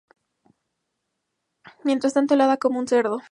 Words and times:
Mientras 1.83 2.13
tanto, 2.15 2.33
el 2.33 2.41
hada 2.41 2.57
como 2.57 2.79
un 2.79 2.87
cerdo. 2.87 3.19